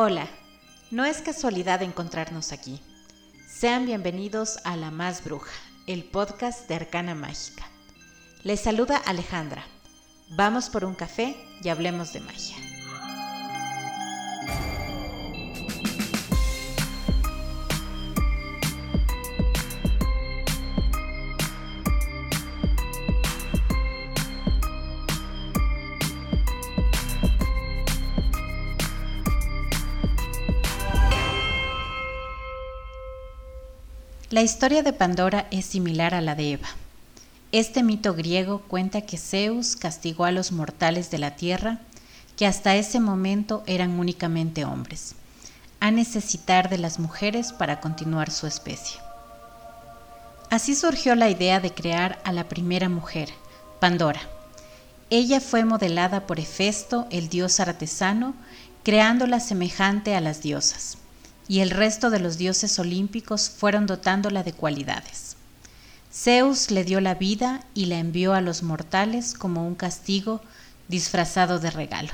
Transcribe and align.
Hola, 0.00 0.28
no 0.92 1.04
es 1.04 1.22
casualidad 1.22 1.82
encontrarnos 1.82 2.52
aquí. 2.52 2.80
Sean 3.48 3.84
bienvenidos 3.84 4.60
a 4.62 4.76
La 4.76 4.92
Más 4.92 5.24
Bruja, 5.24 5.50
el 5.88 6.04
podcast 6.04 6.68
de 6.68 6.76
Arcana 6.76 7.16
Mágica. 7.16 7.64
Les 8.44 8.60
saluda 8.60 8.96
Alejandra. 8.96 9.64
Vamos 10.36 10.70
por 10.70 10.84
un 10.84 10.94
café 10.94 11.36
y 11.64 11.68
hablemos 11.68 12.12
de 12.12 12.20
magia. 12.20 12.77
La 34.38 34.44
historia 34.44 34.84
de 34.84 34.92
Pandora 34.92 35.48
es 35.50 35.66
similar 35.66 36.14
a 36.14 36.20
la 36.20 36.36
de 36.36 36.52
Eva. 36.52 36.68
Este 37.50 37.82
mito 37.82 38.14
griego 38.14 38.60
cuenta 38.68 39.00
que 39.00 39.18
Zeus 39.18 39.74
castigó 39.74 40.26
a 40.26 40.30
los 40.30 40.52
mortales 40.52 41.10
de 41.10 41.18
la 41.18 41.34
tierra, 41.34 41.80
que 42.36 42.46
hasta 42.46 42.76
ese 42.76 43.00
momento 43.00 43.64
eran 43.66 43.98
únicamente 43.98 44.64
hombres, 44.64 45.16
a 45.80 45.90
necesitar 45.90 46.68
de 46.68 46.78
las 46.78 47.00
mujeres 47.00 47.52
para 47.52 47.80
continuar 47.80 48.30
su 48.30 48.46
especie. 48.46 49.00
Así 50.50 50.76
surgió 50.76 51.16
la 51.16 51.30
idea 51.30 51.58
de 51.58 51.74
crear 51.74 52.20
a 52.22 52.30
la 52.30 52.48
primera 52.48 52.88
mujer, 52.88 53.30
Pandora. 53.80 54.20
Ella 55.10 55.40
fue 55.40 55.64
modelada 55.64 56.28
por 56.28 56.38
Hefesto, 56.38 57.08
el 57.10 57.28
dios 57.28 57.58
artesano, 57.58 58.34
creándola 58.84 59.40
semejante 59.40 60.14
a 60.14 60.20
las 60.20 60.42
diosas 60.42 60.96
y 61.48 61.60
el 61.60 61.70
resto 61.70 62.10
de 62.10 62.20
los 62.20 62.36
dioses 62.36 62.78
olímpicos 62.78 63.48
fueron 63.48 63.86
dotándola 63.86 64.42
de 64.42 64.52
cualidades. 64.52 65.36
Zeus 66.12 66.70
le 66.70 66.84
dio 66.84 67.00
la 67.00 67.14
vida 67.14 67.64
y 67.74 67.86
la 67.86 67.98
envió 67.98 68.34
a 68.34 68.40
los 68.40 68.62
mortales 68.62 69.34
como 69.34 69.66
un 69.66 69.74
castigo 69.74 70.42
disfrazado 70.88 71.58
de 71.58 71.70
regalo. 71.70 72.10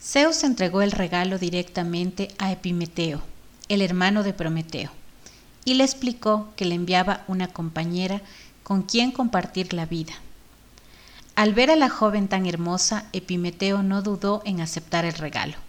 Zeus 0.00 0.42
entregó 0.44 0.82
el 0.82 0.92
regalo 0.92 1.38
directamente 1.38 2.28
a 2.38 2.50
Epimeteo, 2.50 3.20
el 3.68 3.82
hermano 3.82 4.22
de 4.22 4.32
Prometeo, 4.32 4.90
y 5.64 5.74
le 5.74 5.84
explicó 5.84 6.48
que 6.56 6.64
le 6.64 6.74
enviaba 6.74 7.24
una 7.28 7.48
compañera 7.48 8.22
con 8.62 8.82
quien 8.82 9.12
compartir 9.12 9.72
la 9.72 9.86
vida. 9.86 10.14
Al 11.34 11.54
ver 11.54 11.70
a 11.70 11.76
la 11.76 11.88
joven 11.88 12.28
tan 12.28 12.46
hermosa, 12.46 13.04
Epimeteo 13.12 13.82
no 13.82 14.02
dudó 14.02 14.42
en 14.44 14.60
aceptar 14.60 15.04
el 15.04 15.14
regalo. 15.14 15.67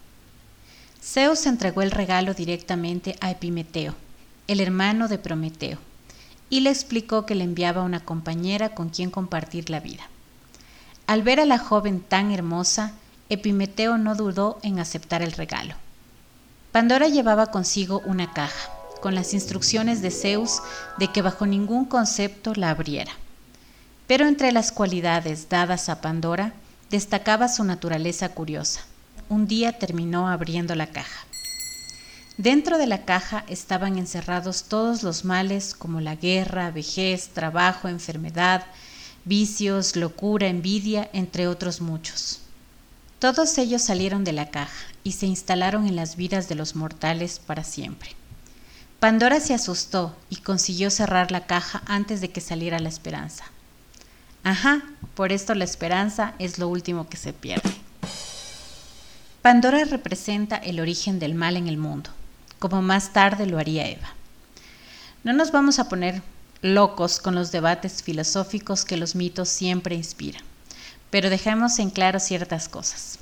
Zeus 1.02 1.46
entregó 1.46 1.80
el 1.80 1.90
regalo 1.90 2.34
directamente 2.34 3.16
a 3.20 3.30
Epimeteo, 3.30 3.94
el 4.46 4.60
hermano 4.60 5.08
de 5.08 5.16
Prometeo, 5.16 5.78
y 6.50 6.60
le 6.60 6.70
explicó 6.70 7.24
que 7.24 7.34
le 7.34 7.44
enviaba 7.44 7.82
una 7.82 8.00
compañera 8.00 8.74
con 8.74 8.90
quien 8.90 9.10
compartir 9.10 9.70
la 9.70 9.80
vida. 9.80 10.02
Al 11.06 11.22
ver 11.22 11.40
a 11.40 11.46
la 11.46 11.58
joven 11.58 12.00
tan 12.00 12.30
hermosa, 12.30 12.92
Epimeteo 13.30 13.96
no 13.96 14.14
dudó 14.14 14.58
en 14.62 14.78
aceptar 14.78 15.22
el 15.22 15.32
regalo. 15.32 15.74
Pandora 16.70 17.08
llevaba 17.08 17.46
consigo 17.46 18.02
una 18.04 18.32
caja, 18.34 18.70
con 19.00 19.14
las 19.14 19.32
instrucciones 19.32 20.02
de 20.02 20.10
Zeus 20.10 20.60
de 20.98 21.08
que 21.08 21.22
bajo 21.22 21.46
ningún 21.46 21.86
concepto 21.86 22.52
la 22.54 22.70
abriera. 22.70 23.12
Pero 24.06 24.26
entre 24.26 24.52
las 24.52 24.70
cualidades 24.70 25.48
dadas 25.48 25.88
a 25.88 26.02
Pandora 26.02 26.52
destacaba 26.90 27.48
su 27.48 27.64
naturaleza 27.64 28.28
curiosa 28.28 28.82
un 29.30 29.46
día 29.46 29.78
terminó 29.78 30.28
abriendo 30.28 30.74
la 30.74 30.88
caja. 30.88 31.24
Dentro 32.36 32.78
de 32.78 32.86
la 32.86 33.04
caja 33.04 33.44
estaban 33.48 33.96
encerrados 33.96 34.64
todos 34.64 35.02
los 35.02 35.24
males 35.24 35.74
como 35.74 36.00
la 36.00 36.16
guerra, 36.16 36.70
vejez, 36.70 37.28
trabajo, 37.28 37.88
enfermedad, 37.88 38.66
vicios, 39.24 39.94
locura, 39.94 40.48
envidia, 40.48 41.08
entre 41.12 41.46
otros 41.46 41.80
muchos. 41.80 42.40
Todos 43.20 43.56
ellos 43.58 43.82
salieron 43.82 44.24
de 44.24 44.32
la 44.32 44.50
caja 44.50 44.86
y 45.04 45.12
se 45.12 45.26
instalaron 45.26 45.86
en 45.86 45.94
las 45.94 46.16
vidas 46.16 46.48
de 46.48 46.56
los 46.56 46.74
mortales 46.74 47.38
para 47.38 47.62
siempre. 47.62 48.16
Pandora 48.98 49.38
se 49.40 49.54
asustó 49.54 50.16
y 50.28 50.36
consiguió 50.36 50.90
cerrar 50.90 51.30
la 51.30 51.46
caja 51.46 51.82
antes 51.86 52.20
de 52.20 52.30
que 52.30 52.40
saliera 52.40 52.80
la 52.80 52.88
esperanza. 52.88 53.44
Ajá, 54.42 54.82
por 55.14 55.30
esto 55.30 55.54
la 55.54 55.64
esperanza 55.64 56.34
es 56.38 56.58
lo 56.58 56.68
último 56.68 57.08
que 57.08 57.16
se 57.16 57.32
pierde. 57.32 57.79
Pandora 59.42 59.86
representa 59.86 60.56
el 60.56 60.80
origen 60.80 61.18
del 61.18 61.34
mal 61.34 61.56
en 61.56 61.66
el 61.66 61.78
mundo, 61.78 62.10
como 62.58 62.82
más 62.82 63.14
tarde 63.14 63.46
lo 63.46 63.58
haría 63.58 63.88
Eva. 63.88 64.10
No 65.24 65.32
nos 65.32 65.50
vamos 65.50 65.78
a 65.78 65.88
poner 65.88 66.22
locos 66.60 67.20
con 67.20 67.34
los 67.34 67.50
debates 67.50 68.02
filosóficos 68.02 68.84
que 68.84 68.98
los 68.98 69.14
mitos 69.14 69.48
siempre 69.48 69.94
inspiran, 69.94 70.42
pero 71.08 71.30
dejemos 71.30 71.78
en 71.78 71.88
claro 71.88 72.20
ciertas 72.20 72.68
cosas. 72.68 73.18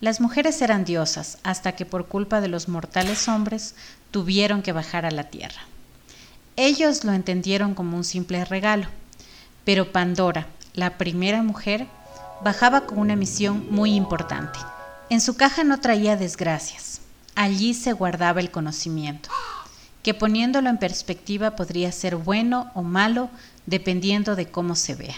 Las 0.00 0.22
mujeres 0.22 0.62
eran 0.62 0.86
diosas 0.86 1.36
hasta 1.42 1.72
que 1.72 1.84
por 1.84 2.06
culpa 2.06 2.40
de 2.40 2.48
los 2.48 2.66
mortales 2.68 3.28
hombres 3.28 3.74
tuvieron 4.10 4.62
que 4.62 4.72
bajar 4.72 5.04
a 5.04 5.10
la 5.10 5.24
tierra. 5.24 5.60
Ellos 6.56 7.04
lo 7.04 7.12
entendieron 7.12 7.74
como 7.74 7.98
un 7.98 8.04
simple 8.04 8.42
regalo, 8.46 8.86
pero 9.66 9.92
Pandora, 9.92 10.46
la 10.72 10.96
primera 10.96 11.42
mujer, 11.42 11.86
bajaba 12.42 12.86
con 12.86 12.98
una 12.98 13.16
misión 13.16 13.66
muy 13.70 13.92
importante 13.92 14.58
en 15.12 15.20
su 15.20 15.36
caja 15.36 15.62
no 15.62 15.78
traía 15.78 16.16
desgracias, 16.16 17.02
allí 17.34 17.74
se 17.74 17.92
guardaba 17.92 18.40
el 18.40 18.50
conocimiento, 18.50 19.28
que 20.02 20.14
poniéndolo 20.14 20.70
en 20.70 20.78
perspectiva 20.78 21.54
podría 21.54 21.92
ser 21.92 22.16
bueno 22.16 22.70
o 22.72 22.82
malo 22.82 23.28
dependiendo 23.66 24.36
de 24.36 24.46
cómo 24.50 24.74
se 24.74 24.94
vea. 24.94 25.16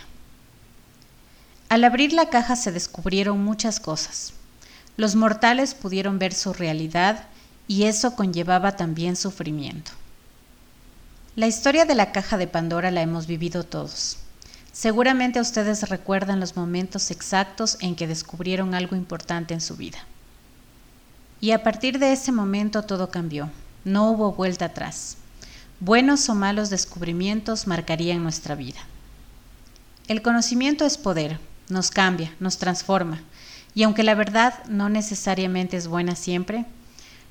Al 1.68 1.84
abrir 1.84 2.12
la 2.12 2.28
caja 2.28 2.56
se 2.56 2.72
descubrieron 2.72 3.44
muchas 3.44 3.78
cosas. 3.78 4.32
Los 4.96 5.14
mortales 5.14 5.74
pudieron 5.74 6.18
ver 6.18 6.34
su 6.34 6.52
realidad 6.52 7.26
y 7.68 7.84
eso 7.84 8.16
conllevaba 8.16 8.72
también 8.72 9.14
sufrimiento. 9.14 9.92
La 11.36 11.46
historia 11.46 11.84
de 11.84 11.94
la 11.94 12.10
caja 12.10 12.36
de 12.36 12.48
Pandora 12.48 12.90
la 12.90 13.02
hemos 13.02 13.28
vivido 13.28 13.62
todos. 13.62 14.18
Seguramente 14.74 15.40
ustedes 15.40 15.88
recuerdan 15.88 16.40
los 16.40 16.56
momentos 16.56 17.12
exactos 17.12 17.78
en 17.80 17.94
que 17.94 18.08
descubrieron 18.08 18.74
algo 18.74 18.96
importante 18.96 19.54
en 19.54 19.60
su 19.60 19.76
vida. 19.76 19.98
Y 21.40 21.52
a 21.52 21.62
partir 21.62 22.00
de 22.00 22.12
ese 22.12 22.32
momento 22.32 22.82
todo 22.82 23.08
cambió. 23.08 23.50
No 23.84 24.10
hubo 24.10 24.32
vuelta 24.32 24.64
atrás. 24.64 25.16
Buenos 25.78 26.28
o 26.28 26.34
malos 26.34 26.70
descubrimientos 26.70 27.68
marcarían 27.68 28.24
nuestra 28.24 28.56
vida. 28.56 28.80
El 30.08 30.22
conocimiento 30.22 30.84
es 30.84 30.98
poder, 30.98 31.38
nos 31.68 31.92
cambia, 31.92 32.34
nos 32.40 32.58
transforma, 32.58 33.22
y 33.76 33.84
aunque 33.84 34.02
la 34.02 34.16
verdad 34.16 34.54
no 34.64 34.88
necesariamente 34.88 35.76
es 35.76 35.86
buena 35.86 36.16
siempre, 36.16 36.66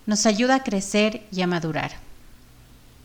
nos 0.05 0.25
ayuda 0.25 0.55
a 0.55 0.63
crecer 0.63 1.27
y 1.29 1.41
a 1.41 1.47
madurar. 1.47 1.91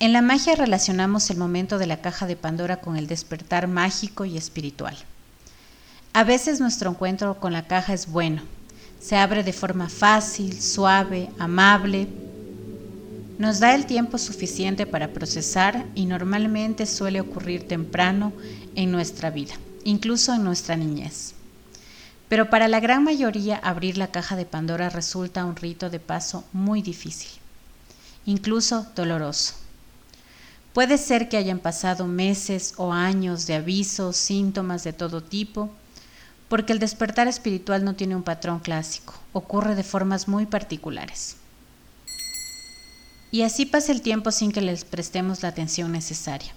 En 0.01 0.13
la 0.13 0.23
magia 0.23 0.55
relacionamos 0.55 1.29
el 1.29 1.39
momento 1.39 1.77
de 1.77 1.89
la 1.89 2.01
caja 2.01 2.29
de 2.29 2.37
Pandora 2.37 2.81
con 2.81 2.97
el 2.97 3.09
despertar 3.09 3.67
mágico 3.67 4.25
y 4.25 4.37
espiritual. 4.37 4.97
A 6.13 6.23
veces 6.23 6.61
nuestro 6.61 6.91
encuentro 6.91 7.41
con 7.41 7.53
la 7.53 7.67
caja 7.67 7.95
es 7.95 8.07
bueno, 8.07 8.43
se 9.01 9.17
abre 9.17 9.43
de 9.43 9.53
forma 9.53 9.89
fácil, 9.89 10.61
suave, 10.61 11.31
amable, 11.41 12.07
nos 13.39 13.59
da 13.59 13.75
el 13.75 13.87
tiempo 13.87 14.19
suficiente 14.19 14.87
para 14.87 15.09
procesar 15.09 15.85
y 15.97 16.07
normalmente 16.07 16.87
suele 16.87 17.21
ocurrir 17.21 17.67
temprano 17.67 18.33
en 18.77 18.93
nuestra 18.93 19.31
vida, 19.31 19.55
incluso 19.83 20.33
en 20.33 20.45
nuestra 20.45 20.77
niñez. 20.77 21.35
Pero 22.29 22.51
para 22.51 22.69
la 22.69 22.79
gran 22.79 23.03
mayoría 23.03 23.57
abrir 23.57 23.99
la 23.99 24.13
caja 24.13 24.37
de 24.37 24.47
Pandora 24.47 24.91
resulta 24.91 25.45
un 25.45 25.57
rito 25.57 25.91
de 25.91 25.99
paso 25.99 26.45
muy 26.53 26.83
difícil, 26.83 27.31
incluso 28.27 28.87
doloroso. 28.95 29.68
Puede 30.79 30.97
ser 30.97 31.29
que 31.29 31.37
hayan 31.37 31.59
pasado 31.59 32.07
meses 32.07 32.75
o 32.77 32.93
años 32.93 33.49
de 33.49 33.57
avisos, 33.57 34.17
síntomas 34.17 34.85
de 34.85 34.93
todo 34.93 35.21
tipo, 35.21 35.71
porque 36.49 36.73
el 36.73 36.79
despertar 36.79 37.27
espiritual 37.27 37.85
no 37.85 37.97
tiene 37.97 38.15
un 38.15 38.23
patrón 38.23 38.61
clásico, 38.61 39.13
ocurre 39.33 39.75
de 39.75 39.83
formas 39.83 40.29
muy 40.29 40.47
particulares. 40.47 41.35
Y 43.33 43.43
así 43.43 43.67
pasa 43.67 43.91
el 43.91 44.03
tiempo 44.03 44.31
sin 44.31 44.53
que 44.53 44.61
les 44.61 44.85
prestemos 44.85 45.43
la 45.43 45.49
atención 45.49 45.91
necesaria. 45.91 46.55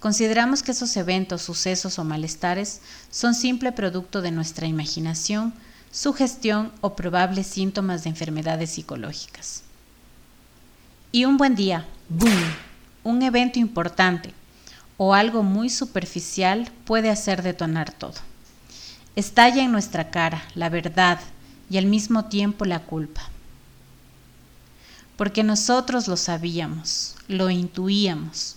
Consideramos 0.00 0.62
que 0.62 0.70
esos 0.70 0.96
eventos, 0.96 1.42
sucesos 1.42 1.98
o 1.98 2.04
malestares 2.04 2.80
son 3.10 3.34
simple 3.34 3.72
producto 3.72 4.22
de 4.22 4.30
nuestra 4.30 4.66
imaginación, 4.66 5.52
sugestión 5.90 6.72
o 6.80 6.96
probables 6.96 7.46
síntomas 7.46 8.04
de 8.04 8.08
enfermedades 8.08 8.70
psicológicas. 8.70 9.62
Y 11.12 11.26
un 11.26 11.36
buen 11.36 11.54
día, 11.54 11.86
¡boom! 12.08 12.67
Un 13.08 13.22
evento 13.22 13.58
importante 13.58 14.32
o 14.96 15.14
algo 15.14 15.42
muy 15.42 15.70
superficial 15.70 16.70
puede 16.84 17.10
hacer 17.10 17.42
detonar 17.42 17.92
todo. 17.92 18.14
Estalla 19.16 19.62
en 19.62 19.72
nuestra 19.72 20.10
cara 20.10 20.42
la 20.54 20.68
verdad 20.68 21.18
y 21.70 21.78
al 21.78 21.86
mismo 21.86 22.26
tiempo 22.26 22.64
la 22.64 22.80
culpa. 22.80 23.22
porque 25.18 25.42
nosotros 25.42 26.06
lo 26.06 26.16
sabíamos, 26.16 27.16
lo 27.26 27.50
intuíamos, 27.50 28.54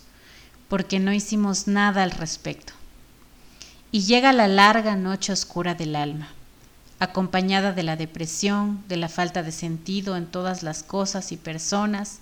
porque 0.70 1.00
no 1.00 1.12
hicimos 1.12 1.68
nada 1.68 2.04
al 2.04 2.12
respecto. 2.12 2.74
Y 3.92 4.02
llega 4.02 4.32
la 4.32 4.48
larga 4.48 4.96
noche 4.96 5.34
oscura 5.34 5.74
del 5.74 5.96
alma, 5.96 6.28
acompañada 7.00 7.74
de 7.74 7.82
la 7.82 7.96
depresión, 7.96 8.84
de 8.88 8.98
la 8.98 9.10
falta 9.10 9.42
de 9.42 9.52
sentido 9.52 10.16
en 10.16 10.28
todas 10.28 10.62
las 10.62 10.84
cosas 10.84 11.32
y 11.32 11.38
personas, 11.38 12.20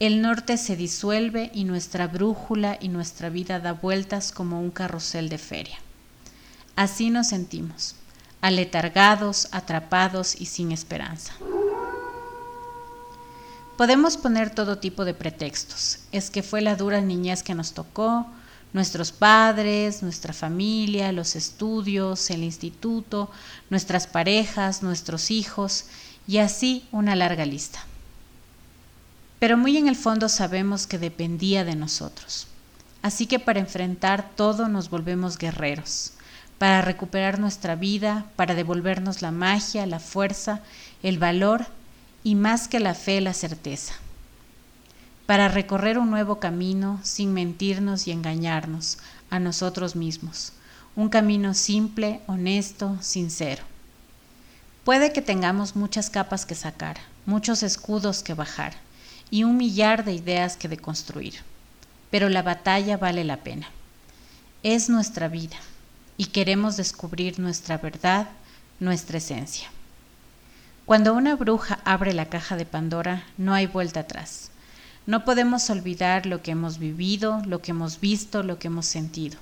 el 0.00 0.22
norte 0.22 0.58
se 0.58 0.76
disuelve 0.76 1.50
y 1.52 1.64
nuestra 1.64 2.06
brújula 2.06 2.78
y 2.80 2.88
nuestra 2.88 3.30
vida 3.30 3.58
da 3.58 3.72
vueltas 3.72 4.30
como 4.30 4.60
un 4.60 4.70
carrusel 4.70 5.28
de 5.28 5.38
feria. 5.38 5.78
Así 6.76 7.10
nos 7.10 7.28
sentimos, 7.28 7.96
aletargados, 8.40 9.48
atrapados 9.50 10.40
y 10.40 10.46
sin 10.46 10.70
esperanza. 10.70 11.32
Podemos 13.76 14.16
poner 14.16 14.50
todo 14.50 14.78
tipo 14.78 15.04
de 15.04 15.14
pretextos. 15.14 15.98
Es 16.12 16.30
que 16.30 16.44
fue 16.44 16.60
la 16.60 16.76
dura 16.76 17.00
niñez 17.00 17.42
que 17.42 17.56
nos 17.56 17.72
tocó, 17.72 18.26
nuestros 18.72 19.10
padres, 19.10 20.04
nuestra 20.04 20.32
familia, 20.32 21.10
los 21.10 21.34
estudios, 21.34 22.30
el 22.30 22.44
instituto, 22.44 23.30
nuestras 23.68 24.06
parejas, 24.06 24.84
nuestros 24.84 25.32
hijos 25.32 25.86
y 26.28 26.38
así 26.38 26.86
una 26.92 27.16
larga 27.16 27.44
lista 27.44 27.87
pero 29.38 29.56
muy 29.56 29.76
en 29.76 29.88
el 29.88 29.96
fondo 29.96 30.28
sabemos 30.28 30.86
que 30.86 30.98
dependía 30.98 31.64
de 31.64 31.76
nosotros. 31.76 32.46
Así 33.02 33.26
que 33.26 33.38
para 33.38 33.60
enfrentar 33.60 34.30
todo 34.34 34.68
nos 34.68 34.90
volvemos 34.90 35.38
guerreros, 35.38 36.12
para 36.58 36.82
recuperar 36.82 37.38
nuestra 37.38 37.76
vida, 37.76 38.26
para 38.34 38.54
devolvernos 38.54 39.22
la 39.22 39.30
magia, 39.30 39.86
la 39.86 40.00
fuerza, 40.00 40.60
el 41.02 41.18
valor 41.18 41.66
y 42.24 42.34
más 42.34 42.66
que 42.66 42.80
la 42.80 42.94
fe, 42.94 43.20
la 43.20 43.32
certeza. 43.32 43.94
Para 45.26 45.46
recorrer 45.46 45.98
un 45.98 46.10
nuevo 46.10 46.40
camino 46.40 46.98
sin 47.04 47.32
mentirnos 47.32 48.08
y 48.08 48.12
engañarnos 48.12 48.98
a 49.30 49.38
nosotros 49.38 49.94
mismos. 49.94 50.52
Un 50.96 51.10
camino 51.10 51.54
simple, 51.54 52.20
honesto, 52.26 52.96
sincero. 53.00 53.62
Puede 54.82 55.12
que 55.12 55.22
tengamos 55.22 55.76
muchas 55.76 56.10
capas 56.10 56.44
que 56.44 56.56
sacar, 56.56 56.96
muchos 57.26 57.62
escudos 57.62 58.22
que 58.24 58.34
bajar 58.34 58.87
y 59.30 59.44
un 59.44 59.56
millar 59.56 60.04
de 60.04 60.14
ideas 60.14 60.56
que 60.56 60.68
deconstruir. 60.68 61.34
Pero 62.10 62.28
la 62.28 62.42
batalla 62.42 62.96
vale 62.96 63.24
la 63.24 63.38
pena. 63.38 63.68
Es 64.62 64.88
nuestra 64.88 65.28
vida 65.28 65.56
y 66.16 66.26
queremos 66.26 66.76
descubrir 66.76 67.38
nuestra 67.38 67.78
verdad, 67.78 68.28
nuestra 68.80 69.18
esencia. 69.18 69.68
Cuando 70.84 71.14
una 71.14 71.36
bruja 71.36 71.80
abre 71.84 72.12
la 72.14 72.26
caja 72.26 72.56
de 72.56 72.64
Pandora, 72.64 73.24
no 73.36 73.52
hay 73.54 73.66
vuelta 73.66 74.00
atrás. 74.00 74.50
No 75.06 75.24
podemos 75.24 75.68
olvidar 75.70 76.26
lo 76.26 76.42
que 76.42 76.50
hemos 76.50 76.78
vivido, 76.78 77.42
lo 77.46 77.60
que 77.60 77.70
hemos 77.70 78.00
visto, 78.00 78.42
lo 78.42 78.58
que 78.58 78.68
hemos 78.68 78.86
sentido. 78.86 79.38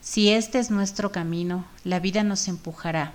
Si 0.00 0.30
este 0.30 0.58
es 0.58 0.70
nuestro 0.70 1.10
camino, 1.10 1.64
la 1.82 1.98
vida 1.98 2.22
nos 2.22 2.46
empujará 2.46 3.12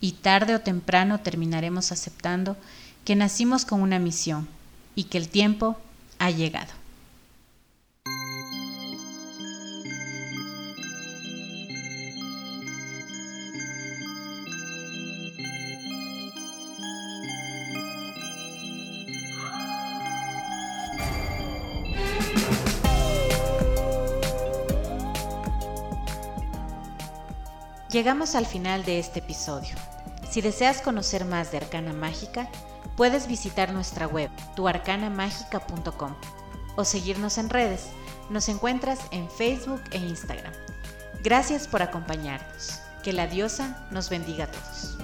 y 0.00 0.12
tarde 0.12 0.54
o 0.54 0.60
temprano 0.60 1.20
terminaremos 1.20 1.92
aceptando 1.92 2.58
que 3.06 3.16
nacimos 3.16 3.64
con 3.64 3.80
una 3.80 3.98
misión, 3.98 4.46
y 4.94 5.04
que 5.04 5.18
el 5.18 5.28
tiempo 5.28 5.76
ha 6.18 6.30
llegado. 6.30 6.72
Llegamos 27.94 28.34
al 28.34 28.44
final 28.44 28.84
de 28.84 28.98
este 28.98 29.20
episodio. 29.20 29.76
Si 30.28 30.40
deseas 30.40 30.80
conocer 30.80 31.24
más 31.24 31.52
de 31.52 31.58
Arcana 31.58 31.92
Mágica, 31.92 32.48
Puedes 32.96 33.26
visitar 33.26 33.72
nuestra 33.72 34.06
web, 34.06 34.30
tuarcanamagica.com 34.54 36.14
o 36.76 36.84
seguirnos 36.84 37.38
en 37.38 37.50
redes. 37.50 37.88
Nos 38.30 38.48
encuentras 38.48 39.00
en 39.10 39.28
Facebook 39.30 39.82
e 39.90 39.98
Instagram. 39.98 40.52
Gracias 41.22 41.66
por 41.66 41.82
acompañarnos. 41.82 42.80
Que 43.02 43.12
la 43.12 43.26
diosa 43.26 43.86
nos 43.90 44.08
bendiga 44.08 44.44
a 44.44 44.50
todos. 44.50 44.96